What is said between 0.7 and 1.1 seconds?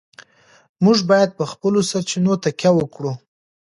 موږ